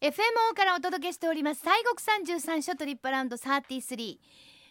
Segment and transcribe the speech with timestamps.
[0.00, 1.62] FMO からお届けしております。
[1.64, 4.18] 西国33ショトリップアラウンド33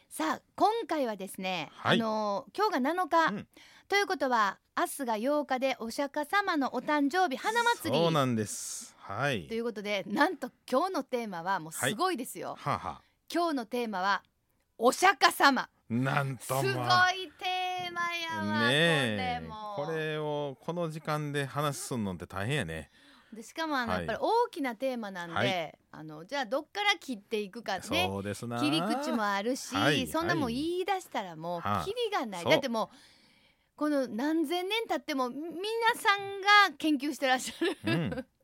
[0.07, 2.01] さあ今回はですね、はい。
[2.01, 3.47] あのー今日が7日、うん。
[3.89, 7.99] ということは明日が8日でお釈迦様のお誕生日花祭り。
[7.99, 8.95] そうなんです。
[8.99, 9.49] はい。
[9.49, 14.23] ということでなんと今日のテーマはもうすごいですよ、はあは今日のテーマは
[14.77, 15.63] お釈迦様。
[15.63, 22.89] あなんすごいテとまあーマやわ、ねこれをこの時間で話すのって大変やね
[23.33, 23.99] でしかもあの、はい。
[23.99, 25.77] やっぱり大きなテーマなんで、はい。
[25.91, 31.83] あのじゃあどっから切っていくかねそうですな切り口もあるし、はいそんなもんはい言い出したらもうはあ。
[31.83, 32.51] キリがない、そう。
[32.51, 32.89] だってもう
[33.75, 35.41] この何千年経っても皆
[35.95, 38.25] さんが研究してらっしゃる、うん。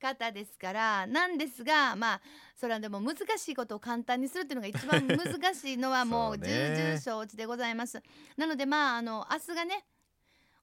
[0.00, 2.20] 方ですからなんですがまあ
[2.54, 8.00] それはでも難しいことを簡単にするっていうのが一番難しいのは もうそう重ね々承知でございます。
[8.36, 9.84] なのでまああの明日がね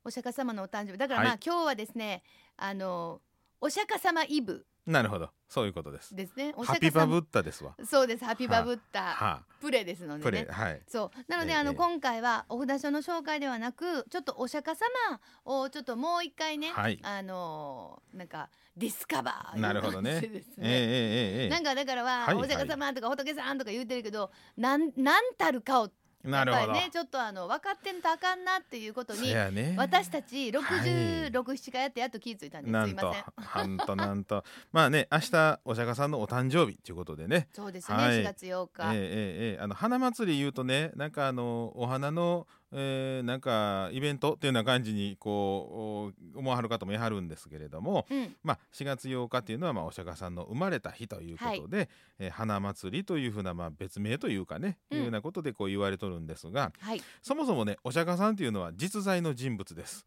[0.04, 0.98] お釈迦様のお誕生日。
[0.98, 1.40] だからまあ、はい。
[1.46, 2.24] 今日はですね
[2.58, 3.22] あの
[3.62, 4.66] お釈迦様イブ。
[4.86, 5.30] なるほど。
[5.50, 6.16] そういうことです。
[6.16, 6.54] ですね。
[6.56, 6.92] おハ釈迦様。
[6.92, 7.76] ピバブッタですわ。
[7.84, 8.26] そうです。
[8.26, 9.02] ハピバブッタ。
[9.16, 10.32] はプレですのあでね。
[10.44, 10.82] プレはい。
[10.88, 11.32] そう。
[11.32, 11.76] なので、ええあのええ。
[11.76, 17.00] 今回はお札書の紹介ではなくちょっとお釈迦様をちょっともう一回ね、はい。
[17.02, 20.12] あのーなんかディスカバーなるほどね。
[20.12, 22.36] いう感じでですええええええなんかだからは、はい。
[22.36, 25.90] お釈迦様とか仏さんとか言ってるけどなんなんたるかを
[26.26, 26.74] なるほど。
[26.74, 29.76] ねちょっとあの分かってんとあかんなっていうことそにやね。
[29.78, 30.66] 私たちはい。
[30.66, 33.78] 66、7回やってやっと気づいたんですなんとすいません。
[33.78, 33.96] なんと。
[33.96, 34.44] なんと。
[34.72, 37.48] まあね明日お釈迦さんのお誕生日ということでね。
[37.54, 38.22] そうですね、はい。
[38.22, 39.06] 4月8日、ええええ
[39.54, 39.60] ええ。
[39.62, 48.36] あの花祭り言うとねなんかあのお花の、えーなんかイベントっていうような感じにこうお思わはる方もいはるんですけれども、うん。
[48.44, 54.98] まあ、4月8日っていうのは、まあ、お釈迦さんの生まれた日ということで、えー花祭りというふうな、まあ、別名というかね、うん。
[54.98, 57.02] いうようなことでこう言われとるんですがはい。
[57.22, 60.06] そもそもねお釈迦さんというのは実在の人物です。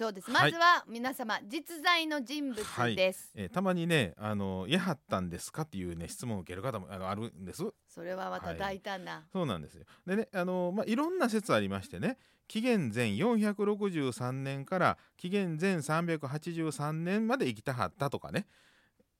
[0.00, 0.30] そうです。
[0.30, 2.56] はいまずは皆様、実在の人物
[2.96, 3.30] です。
[3.34, 7.62] えーたまにね「あのやはったんですか?」っていうね質問を受ける方もあのあるんです。
[7.86, 9.26] それはまた大胆な。
[9.30, 9.84] そうなんですよ。
[10.06, 12.16] でね、あのまあいろんな説ありましてね、
[12.48, 18.46] 紀元前463年から紀元前383年まで生きたはったとかね、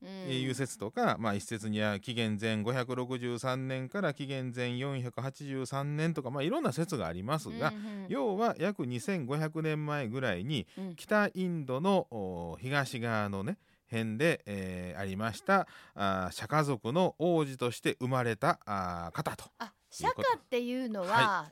[0.06, 8.06] いう説とか、まあ一説には紀元前563年から紀元前483年とか、まあいろんな説がありますが、うんうん。
[8.08, 10.96] 要は約2500年前ぐらいにうん。
[10.96, 13.58] 北インドのお東側のね
[13.90, 19.44] 辺で、えーありましたあー釈迦族の王子として生まれたあー方と。
[19.58, 21.50] あ、釈迦っていうのは、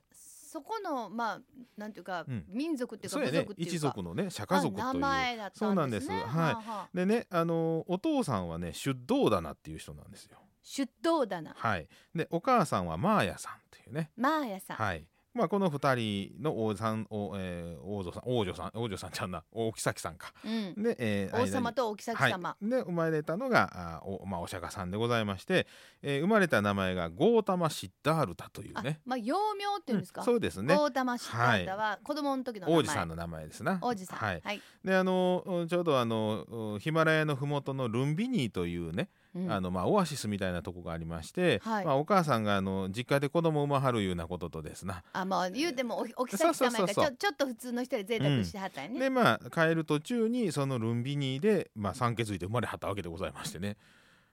[0.48, 1.40] そこのまあ
[1.76, 2.44] なんていうか、うん。
[2.48, 4.94] 民族っていうか部族っていうか一族のね釈迦族という。
[4.94, 5.66] 前だったんですね。
[5.68, 6.10] そうなんです。
[6.10, 6.88] はいはあはあ。
[6.94, 10.38] でねあのお父さんはね出道棚っていう人なんですよ。
[10.62, 11.88] 出頭棚、はい。
[12.14, 14.10] でお母さんはマーヤさんっていうね。
[14.16, 14.76] マーヤさん。
[14.78, 15.06] はい
[15.38, 20.82] まあこの二人の王さんお、えー王女さん王女さん王女さんちゃうな大木崎さんかうん。
[20.82, 22.50] で、えー王様とお妃様。
[22.50, 25.66] はい、で生まれたのがあお,、まあ、お釈迦さんでございまして、
[26.02, 30.20] えー生まれた名前がゴータマ・シッダールタというあね、まあ幼名っていうんですか？
[30.22, 32.80] うんそうですね大玉シッタータは子供の時の名前。
[32.80, 34.18] 王子さんの名前ですな王子さん。
[34.18, 34.60] はいはい。
[34.84, 39.18] であのうんちょうどあのうんヒマラヤの麓のルンビニーというね、うん
[39.48, 41.84] あのまあ、オアシスみたいなとこがありまして、はい。
[41.84, 45.02] まあ、お母さんがあの実家で子供を産まはるいうようなこととですな。
[45.12, 47.04] あまあ言うてもおお妃そう様やからそうそうそう。
[47.04, 48.84] ちょちょっと普通の人より贅沢してはったん。
[48.84, 49.00] やね。
[49.00, 53.76] でまあ帰る途中にそのルンビニーで、まあ、産気づいて生まれはったわけでございましてね、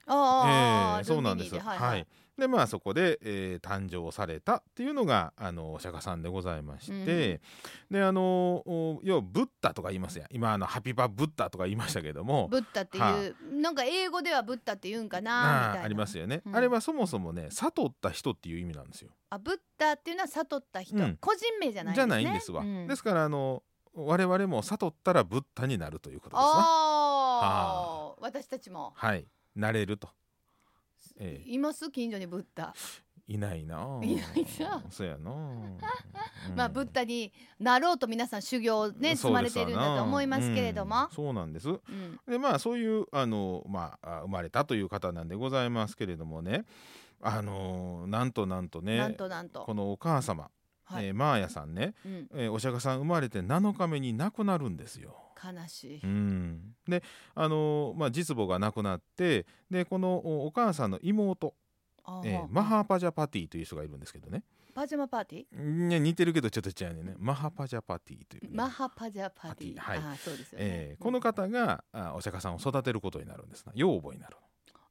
[0.07, 1.81] ああ、ええそうなんですでははいい。
[1.81, 2.07] はい。
[2.37, 7.41] でまあそこで、えー誕生されたっていうのがあのお釈迦さんでございまして、
[7.89, 10.27] であのお要はブッダとか言いますやん。
[10.31, 12.49] 今あのハピバブッダとか言いましたけども。
[12.49, 15.83] ブッダっていう、はなんか英語ではブッダって言うんかなみたいな。
[15.85, 16.55] ありますよね、うん。
[16.55, 19.11] あれはそもそもね悟った人っていう意味なんですよ。
[19.29, 21.17] あブッダっていうのは悟った人、うん。
[21.21, 22.23] 個人名じゃないんじゃですね。
[22.23, 22.61] ないんですわ。
[22.63, 22.87] うん。
[22.87, 26.47] ですからあの我々も悟ったらブッダになるということですな。
[26.47, 28.15] ああ。
[28.19, 28.91] 私たちも。
[28.93, 30.09] はいなれると。
[31.17, 31.49] ええ。
[31.49, 32.73] います近所にブッダ、
[33.27, 33.99] いないな。
[34.01, 34.05] あ。
[34.05, 34.83] いないな。
[34.89, 35.31] そうやな。
[35.31, 35.35] あ。
[36.49, 36.55] うん。
[36.55, 41.05] まあブッダになろうと皆さん修行をね積まれているんだと思いますけれども。
[41.05, 41.69] うん、そうなんです。
[41.69, 42.19] うん。
[42.27, 46.65] でまあそういうあの、まあ、あ生まれたという方なんでございますけれどもね。
[47.21, 49.61] あのなんとなんとねなんとなんと。
[49.61, 50.51] このお母様、
[50.85, 55.15] はい、えーマーヤさんね、うん、えーお釈迦さん生まれて7日目に亡くなるんですよ。
[55.43, 57.03] 悲しい、うん、で
[57.33, 61.53] あのまあ、実母が亡くなってでこのおお母さんの妹、
[62.03, 64.43] あえーマハパジャパティという人がいるんですけどね。
[64.73, 65.87] パジャマパーティー？
[65.87, 67.15] ね似てるけどちょっと違うね。
[67.17, 70.17] マハパジャパティというね、マハパジャパーティー、はい。
[70.17, 73.71] そうでね、えーこの方があお釈迦さんを育てることになるんですな。
[73.75, 74.35] 養母になる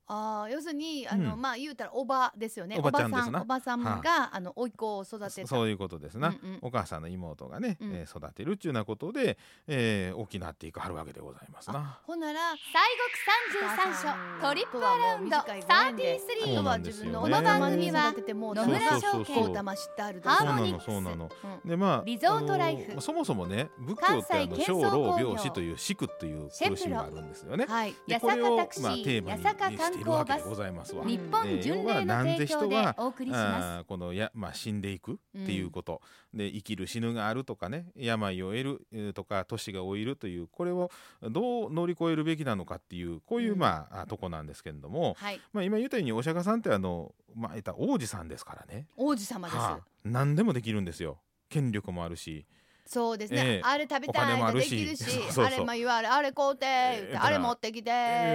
[0.07, 1.41] ああ要するにあの、うん。
[1.41, 2.77] まあ言うたらおばですよね。
[2.79, 3.43] おばちゃんおですな。
[3.43, 5.31] おばさんが、あの甥っ子を育てた。
[5.31, 6.59] そそういうことですな、うんうん。
[6.63, 7.93] お母さんの妹がね、うん。
[7.95, 12.01] えー育てるっていうようなことで、えー大きなっていくはるわけでございますな。
[12.07, 17.11] ほんなら西国三十三所トリップアラウンド短いご縁で33そうあとはなんですよね。
[17.11, 19.25] 自分のこの番組は育ててもう野村そうそうそう。
[19.25, 21.31] そうお玉知ってあるそうなのーモニックスそうなの。
[21.65, 21.69] うん。
[21.69, 22.93] でまあリゾートライフ。
[22.93, 27.67] あのそもそもね仏教ってあの関西小建造工業老病死という死苦という苦しみがあるんですよね。
[27.67, 27.93] はい。
[27.93, 31.03] 八でこれを坂タクシまあテーーマに八坂観しているわけでございますわ。
[31.03, 36.01] うん日本巡礼の提供でお送りしまあーこのや、まあ、死んでいくっていうこと、
[36.33, 40.91] で生きる死ぬがあるとかね病を得るえーとか年が老いるというこれを
[41.23, 43.59] どう乗り越えるべきなのかっていうこういう、うん。
[43.59, 45.41] まああとこなんですけれども、はい。
[45.53, 51.19] まあ、今言ったようにお釈迦さんってあの、まあ、言ったら王子さんですからね、王子様です、はあ、何でもできるんですよ。
[51.49, 52.47] 権力もあるし
[52.87, 53.61] そうですね、ええ。
[53.65, 55.05] あれ食べおたいできるし
[55.39, 56.67] あれまあ言われあれ買うて
[57.17, 57.91] あれ持ってきて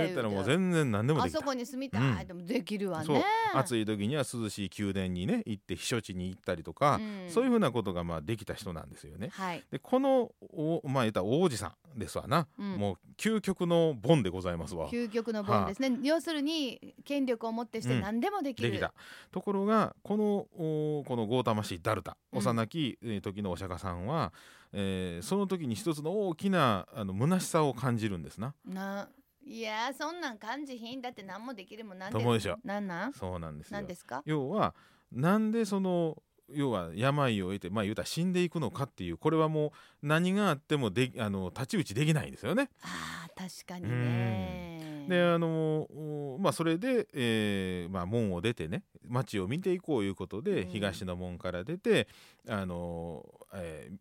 [0.06, 1.38] 言ったらもう全然何でもできた。
[1.38, 2.20] あそこに住みたうん。
[2.20, 3.16] いでもできるわそう。
[3.16, 7.30] ね暑い時には涼しい宮殿にね行って避暑地に行ったりとか、うん。
[7.30, 9.30] そういうふうなことがまあできた人なんですよね。
[9.32, 9.64] はい。
[9.72, 12.76] でこのおまあ言ったら王子さんですわな、うん。
[12.78, 14.90] もう究極のボンでございますわ。
[14.90, 18.02] 究極の本ですね、要するに権力をもってしてうん。
[18.02, 18.94] 何でもできる、できた。
[19.32, 22.40] ところがこのおこのゴータマシダルタうん。
[22.40, 24.34] 幼きえー時のお釈迦さんは、
[24.72, 28.54] えーその時に一つの大きなあの虚しさを感じるんですな。
[28.66, 29.10] な
[29.44, 33.14] いやそんなん感じひんだって何もできるもんなんと思うでしょなんなん？
[33.14, 33.78] そうなんですよ。
[33.78, 34.22] なんですか？
[34.26, 34.76] 要は
[35.12, 36.22] なんでその
[36.52, 39.72] 要は病を得てまあ言うたら死んでいくのかっていうこれはもう
[40.08, 42.70] 何があってもであの太刀打ちできないんですよね。
[42.84, 45.06] あー確かにね。
[45.10, 50.70] であのおまあそれで、えーまあ、門を出てね町を見ていこういうことで、うん。
[50.70, 52.08] 東の門から出て
[52.48, 53.26] あの、
[53.56, 53.98] えー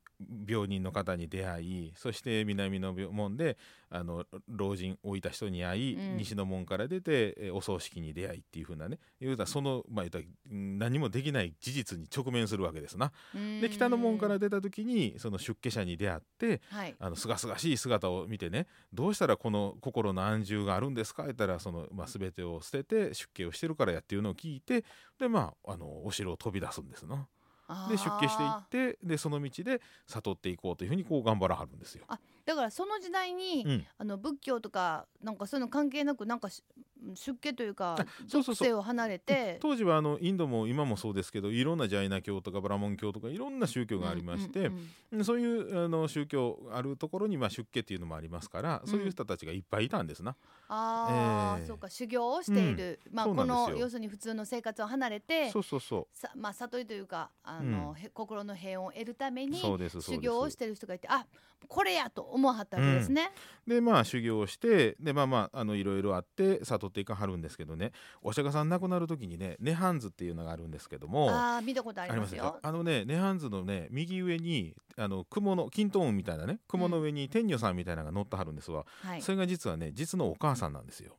[0.48, 3.56] 病人の方に出会いそして南の病門で
[3.90, 6.16] あの老人置いた人に会い、うん。
[6.16, 13.12] 西の門から出て、えーお葬式に出会いっていうふうなね言うたらその、まあ、言うた何もできない事実に直面するわけですな。
[13.60, 16.94] で北の門から出た時にその出家者に出会ってはい。
[16.98, 21.22] あの清々しい姿を見てねどうしたらこの心の安住があるんですか？
[21.24, 24.84] 言ったらその、まあ、全てを捨てて出家をしてるからやっていうのを聞いて
[25.18, 27.26] でまああのお城を飛び出すんですな。
[27.88, 32.04] で出家していってでその道で悟っていこうというふうにこう頑張らはるんですよ。
[32.46, 36.62] だからその時代に、うんあの仏教とかなんかそういうの関係なくなんかし
[37.14, 38.54] 出家というかあそうそうそう。
[38.54, 39.58] 属性を離れて。
[39.60, 44.70] 当時はあのインドも今もそうですけどいろんなジャイナ教とかブラモン教とかいろんな宗教がありまして、
[45.22, 50.36] そういうあの宗教あるところにまあ出家っていうのもありますから、そういう人たちがいっぱいいたんですな。
[50.68, 61.26] ああ、ええそうか修行をしている、まあこの要するに普通の生活を離れてそうそうそさまあ悟りというかあの、心の平穏を得るために修行をしてる人がいてあ
[61.66, 63.32] これやと思わはったわけですね。
[63.66, 67.92] でまあ修行をしてでまあまああのいろいろあって悟っていかはるんですけどね。
[68.22, 72.58] お釈迦さん亡くなる時にね涅槃図っていうのがあるんですけどもああ見たことありますよ。
[72.62, 79.22] あのね涅槃図のね右上にあの雲の金トーンみたいなね雲の上に天女さんみたいなのが乗ってはるんですわ、はい。
[79.22, 81.16] それが実はね実のお母さんなんですよ。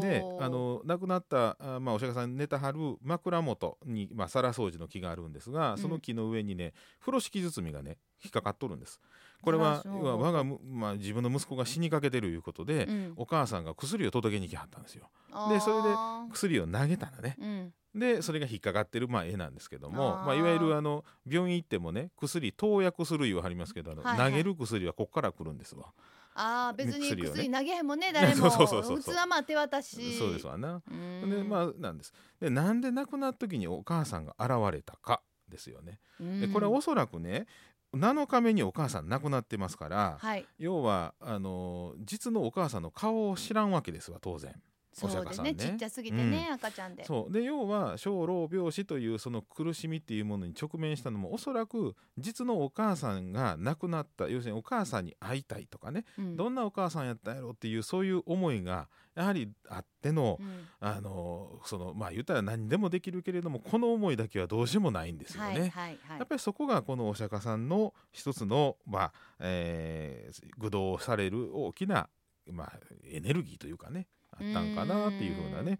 [0.00, 9.00] であの亡くなったあ、まあ、お釈迦さん寝たはる枕元に、まあ、皿掃除の木があるんですがその木の上にね風呂敷包みがね引っかかっとるんです。
[9.42, 13.12] これは我がむ、まあ、自分の息子が死にかけてるいうことで、うん。
[13.16, 15.10] お母さんが薬を届けに来はったんですよ。
[15.48, 15.88] でそれで
[16.32, 17.36] 薬を投げたらね。
[17.40, 17.72] うん。
[17.94, 24.30] でそれが引っかかってる、まあ、絵なんですけどもまあ、いわゆるあの病院行ってもね薬投薬する言わはりますけどはいはい。
[24.30, 25.92] 投げる薬はこっから来るんですわ。
[26.34, 30.16] ああ別に薬投げへんもんね 誰そうもそうそうそう普通はまあ手渡し。
[30.18, 30.80] そうですわな。
[30.88, 32.12] でまあなんです。
[32.40, 36.00] でなんで亡くなった時にお母さんが現れたかですよね。
[36.18, 36.78] でこれはうん。
[36.78, 37.46] おそらくね
[37.94, 44.54] 7日目にお母さん亡くなってますから、はい要はあの実のお母さんの顔を知らんわけですわ当然。
[44.94, 45.54] おそうですね釈迦さんね。
[45.54, 47.04] ちっちゃすぎてね、赤ちゃんで。
[47.04, 47.32] そう。
[47.32, 56.36] で要は小老病死というその苦しみっていうものに直面したのもおそらく実のお母さんが亡くなった要するにお母さんに会いたいとかね、うん。
[56.36, 60.66] どんなお母さんやったんやろっていうそういう思いがやはりあっての、うん。
[60.80, 65.48] あのそのまあ言ったら何でもできるけれどもこの思いだけはどうしようもないんですよね。
[65.48, 65.98] はいはいはい。
[66.18, 72.08] やっぱりそこがこのお釈迦さんの一つの、まあえー、愚導される大きな、
[72.50, 72.72] まあ、
[73.04, 75.78] エネルギーというかねあったんかなっていうふうなね。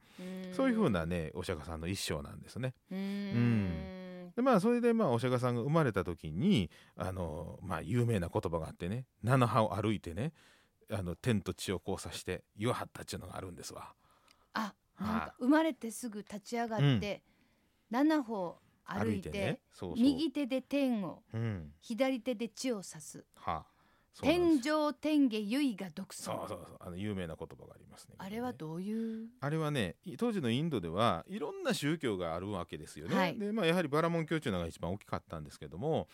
[0.53, 2.75] そういうふうなねお釈迦さんの一生なんですね。
[2.91, 2.99] うん。
[4.29, 4.33] ん。
[4.37, 10.33] でまあそれでまあお釈迦さんが生まれた時にあの、まあ、有名な言葉があってね七波を歩いてね
[10.91, 13.95] あの天と地を交差して言わはったっていうのがあるんですわ。
[14.55, 17.23] あなんはか生まれてすぐ立ち上がって、
[17.91, 19.61] 七歩歩いてね。
[19.97, 21.73] 右手で天をうん。
[21.81, 23.25] 左手で地を指す。
[23.37, 23.67] はあ、
[24.21, 26.37] 天上天下唯が独尊。
[26.37, 26.77] そうそうそう。
[26.81, 28.15] あの有名な言葉がありますね。
[28.19, 29.29] あれはどういう？
[29.41, 33.17] あれはねい当時のインドではいろんな宗教があるわけですよね。
[33.17, 33.39] はい。
[33.39, 36.09] でまあやはりバラモン教っていうのが一番大きかったんですけども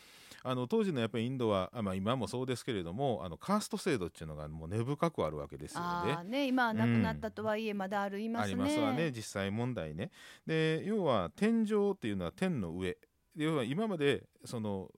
[0.45, 5.87] あの当時のやっぱりインドはあ、まあ、今もそうですけれどもあのカースト制度っていうのがもう根深くあるわけですよね。
[5.87, 10.11] ああね今は亡くなったとはいえまだあるいますね、ありますわね実際問題ね。
[10.47, 12.97] で要は天上っていうのは天の上。
[13.37, 14.91] 要は今までその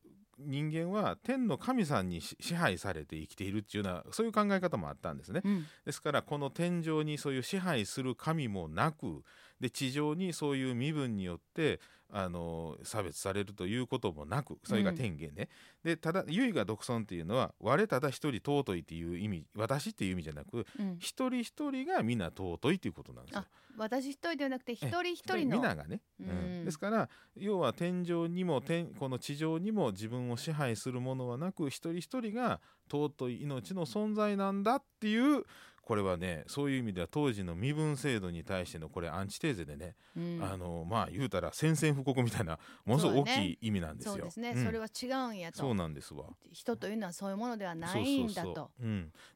[0.47, 5.43] 人間は天の神さんにし支配されて生きているっていうようなそういう考え方もあったんですね。
[5.45, 9.23] うんですからこの天上にそういう支配する神もなく
[9.61, 11.81] で地上にそういう身分によって
[12.13, 15.49] あの差別されるということもなくそれが天元ね、
[15.85, 20.97] でただ唯が独尊っていうのは我ただ一人尊いっていう意味私っていう意味じゃなくうん。
[20.99, 23.41] 一人一人が皆尊いということなんですよ。
[23.41, 23.47] あ。
[23.77, 26.29] 私一人ではなくて一人一人の皆がね、うん。
[26.29, 26.65] うん。
[26.65, 35.45] ですから要は天上にも天この地上にも自分を支配するものはなく一人一人が尊い命の存在なんだっていう
[35.91, 40.41] これはねそういう意味では当時の身分制度に対してのこれアンチテーゼでね、うん。
[40.41, 44.13] あのまあ言うたら宣戦布告みたいなものすごい大きい意味なんですよ。
[44.13, 44.65] そうですね、うん。
[44.67, 45.59] それは違うんやと。
[45.59, 46.27] そうなんですわ。
[46.53, 48.71] 人というのはそういうものではないんだと。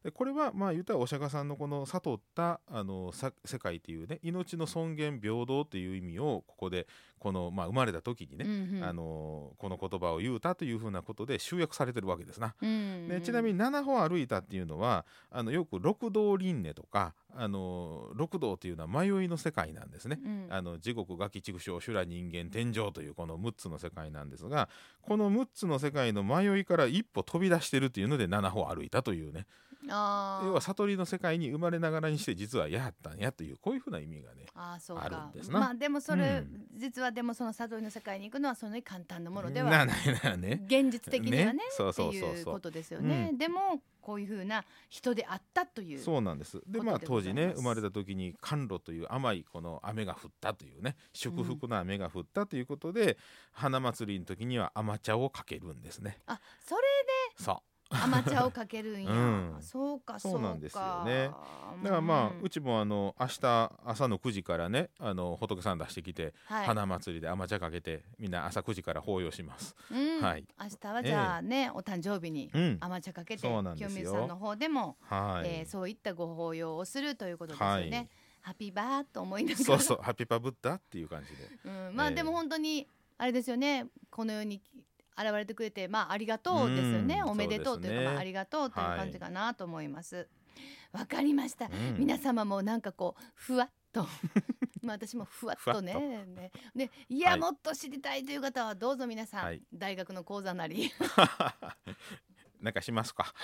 [0.04, 6.86] でこれはまあ言ったらお釈迦さんのこの悟ったあのさ世界っていうね命の尊厳平等っていう意味をここで
[7.18, 8.84] この、まあ、生まれた時にね、うんうん。
[8.84, 12.54] あのこの言葉を言うたというふうなことで集約されてるわけですな。
[12.62, 20.18] うんでちなみに7歩歩いたっていうのはあのよく六道輪廻とかあの六道っていうのは迷いの世界なんですね。
[20.22, 24.68] うんあの地獄餓鬼畜生修羅人間天上というこの6つの世界なんですが
[25.02, 29.46] この6つの世界の迷いから一歩飛び出してるっていうので7歩歩いたというね
[29.88, 35.60] 要は悟りの世界に生まれながらにして実はやったんやというこういうふうな意味がねあーそうあるかんですな。
[35.60, 36.66] まあでもそれ、うん。
[36.76, 40.60] 実はでもその悟りの世界に行くのはそんなに簡単なものではなないなね。
[40.66, 41.58] 現実的にはねね。
[41.70, 42.30] そうそうそうそう。
[42.36, 46.60] いうことですよね、でもこういうふうな人であったというそうなんです。
[46.66, 53.18] でまあ当時ね生まれた時に甘露という甘いこの雨が降ったというね祝福の雨が降ったということで、
[53.52, 56.18] 花祭りの時には甘茶をかけるんですね。
[56.26, 56.82] あそれ
[57.36, 57.56] そう
[57.94, 59.56] 甘茶をかけるんや、うん。
[59.60, 61.28] そうかそうなんですよね。
[61.28, 61.74] か。
[61.82, 62.40] だからまあ、うん。
[62.42, 66.66] うちもあの明日朝の9時からねあの仏さん出してきて、はい。
[66.66, 69.74] 花祭りで甘茶かけてみんな朝9時から法要します。
[69.90, 70.20] うん。
[70.22, 70.44] はい。
[70.60, 72.76] 明日はじゃあね、お誕生日にうん。
[72.80, 77.96] 甘茶かけて、清水さんの方でも、はい、えーそういったご法要をするということですよね。
[77.96, 78.08] はい。
[78.42, 79.64] ハッピーバーと思いながら。
[79.64, 81.48] そうそうハッピーパブッダっていう感じで。
[81.64, 82.14] うん、まあええ。
[82.14, 82.86] でも本当に
[83.16, 83.86] あれですよね。
[84.10, 84.60] この世に
[85.16, 90.28] 現れてくれてまあありがとうですよね、うんおめでとうというか、まあ、ありがとうという感じかなと思います。
[90.92, 91.98] わ、かりました、うん。
[91.98, 94.06] 皆様もなんかこうふわっと。
[94.82, 96.24] まあ私もふわっとね。
[96.26, 96.50] ね。
[96.74, 97.40] でいや、はい。
[97.40, 99.62] もっと知りたいという方はどうぞ皆さん、はい。
[99.72, 100.90] 大学の講座なり。
[102.60, 103.34] なんかしますか？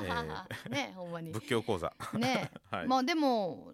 [0.68, 1.30] ねほんまに。
[1.32, 1.92] 仏教講座。
[2.14, 2.86] ね、はい。
[2.86, 3.72] まあでも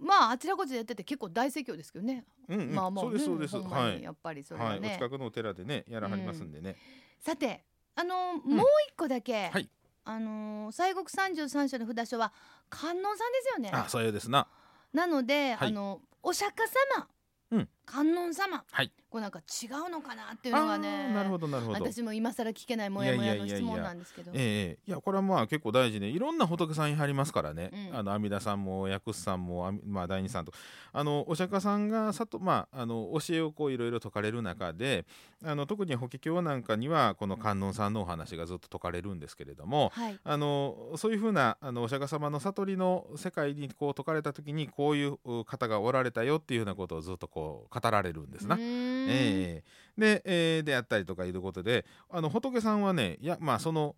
[0.00, 3.56] まああちらこちらやってて結構大盛況ですけどね、うんうんまあまあそうですそうです。
[3.56, 3.96] はい。
[3.98, 4.78] にやっぱりそれははい。
[4.78, 6.76] おね、近くのお寺でねやらはりますんでね。
[7.20, 9.68] さてあの、もう一個だけ、はい
[10.02, 12.32] あの西国三十三所の札所は
[12.68, 14.48] 観音さんですよねあそうですな。
[14.92, 16.66] なので、はいあのお釈迦
[16.98, 17.08] 様、
[17.52, 18.92] うん観音様、はい。
[19.10, 21.84] これなんか違うのかなっていうのがあねーなるほどなるほど。
[21.84, 23.66] 私も今更聞けないモヤモヤのいやいやいやいや。
[23.66, 24.30] 質問なんですけど。
[24.32, 24.78] ええええ。
[24.86, 27.98] いやこれはまあ結構大事でいろんな仏さんいはりますからね、うん。
[27.98, 30.52] あの阿弥陀さんも薬師さんもあみまあ、大日さんと。
[30.92, 35.06] あのお釈迦さんがさと、まあ、あの教えをこういろいろ説かれる中で
[35.44, 40.18] あの特に法華経なんかにはこの観音さんのお話がずっと説かれるんですけれどもはい。
[40.22, 48.58] あのそういうふうなあのお釈迦様の悟りの世界にこう説かれた時にこういうう方がおられたよっていうようなことをずっとこう語られるんですなう。
[48.58, 49.64] ーんええ
[49.96, 53.96] で、えーであったりとかいうことであの仏さんはねや、まあ、その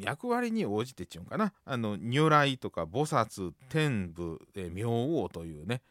[0.00, 5.82] 役割に応じてっちゅうんかなあの如来とか菩薩天部、えー明王というね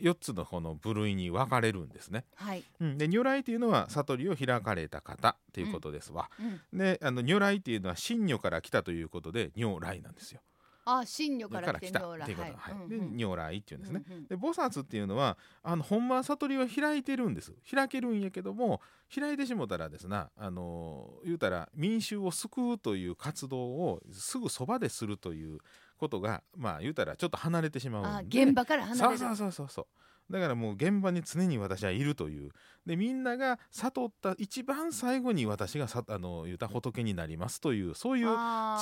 [0.00, 2.24] 4つのこの部類に分かれるんですね。
[2.34, 6.30] はい、うん、で如来というのは悟りを開かれた方ということですわ。
[6.72, 10.40] うん、であの如来っていうのは真如から来たということで如来なんですよ。
[10.88, 12.88] あ真如から来たっていうこと、はい。
[12.88, 14.04] で如来っていうんですね。
[14.28, 17.52] で菩薩っていうのはあのほんまは悟りは開いてるんです。
[17.68, 18.80] 開けるんやけども
[19.12, 25.58] 開いてしもたらですなあの言うたら民衆を救うという活動をすぐそばでするという
[25.98, 28.44] ことがまあ言うたらちょっと離れてしまあうんで。
[28.44, 29.18] 現場から離れる。
[29.18, 29.86] そうそうそうそう
[30.30, 32.50] だからもう現場に常に私はいるという。
[32.84, 38.26] でみんなが悟った一番最後に私がさあの言うたら仏になりますというそういう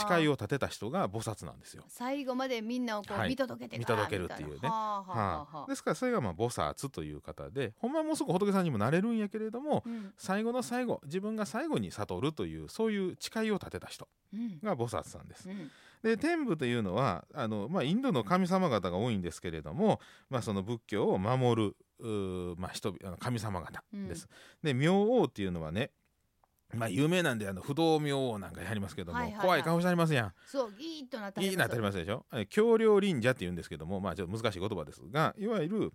[0.06, 1.84] 誓いを立てた人が菩薩なんですよ。
[1.88, 3.30] 最後までみんなをこうはい。
[3.30, 4.68] 見届けて見から届けるっていうね。
[4.68, 10.12] はあですからそれがまあ菩薩という方でほんまはもうすぐ仏さんにもなれるんやけれどもうん。
[10.18, 14.60] 最後の最後自分が最後に悟るというそういう誓いを立てた人うん。
[14.62, 15.48] が菩薩さんです。
[15.48, 15.70] うん
[16.04, 21.76] で天部というのはあの、まあ、インドの神様方が多いんですけれども、まあ、その仏教を守る
[22.58, 24.28] まあ、人々あの神様方です。
[24.62, 25.90] で明王っていうのはね
[26.74, 30.32] まあ有名なんであの不動明王なんかやりますけども、はいはいはい怖い顔してありますやん。
[30.44, 32.26] そうギーッとなったりな当たりますでしょ？
[32.34, 35.92] え橋梁輪者って言うんですけどもまあちょっと難しい言葉ですがいわゆる、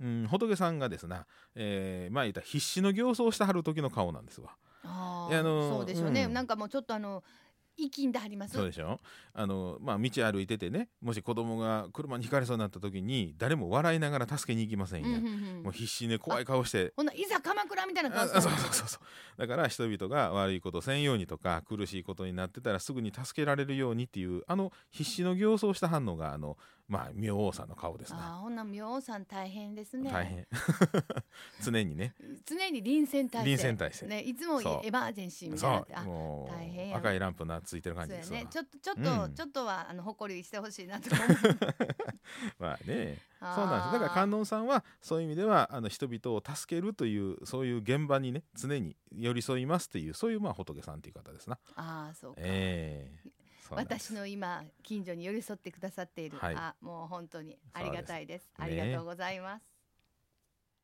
[0.00, 4.50] うん、仏さんがですな、えー、まあ言ったら必死の形相をしてはる時の顔なんですわ。
[4.84, 7.24] ああのそうでしょうね、うんなんかもうちょっとあの
[7.76, 8.54] 息んではります。
[8.54, 9.00] そうでしょ？
[9.34, 15.62] あの、まあ、道歩いててねもし子供が車にひかれそうになった時に誰も笑いながら助けに行きませんや、うんうんうん。
[15.64, 16.92] もう必死で怖い顔して。
[16.96, 19.40] ほんないざ鎌倉みたいなあ顔そうそうそうそう。
[19.40, 26.56] だから人々が悪いことせんようにとか苦しいことになってたらすぐに助けられるようにっていうあの必死の形相をした反応があの
[26.88, 28.18] まあ明王さんの顔ですね。
[28.20, 30.10] あーほんな明王さん大変ですね。
[30.10, 30.46] 大変。
[31.62, 32.14] 常にね。
[32.44, 35.80] 常に臨戦態勢臨戦態勢ねいつもエマージェンシーみたそいな。
[35.80, 38.38] ってあうも大変赤いランプなついてる感じですわ。
[38.38, 38.46] ね。
[38.48, 39.34] ちょっとちょっと、うん。
[39.34, 41.10] ちょっとはあの誇りしてほしいなと
[42.58, 43.18] まあね。
[43.40, 43.54] あー。
[43.56, 44.00] そうなんです。
[44.02, 51.58] だから観音さんはそういう意味ではあの人々を助けるというそういう現場にね常に寄り添いますっていうそういうまあ仏さんという方ですな。
[51.74, 53.20] ああそうか、ええ。
[53.22, 56.54] そうなんです私の今近所に寄り添ってくださっている、はい。
[56.54, 58.50] あもう本当にありがたいです。
[58.56, 59.75] そうですありがとうございます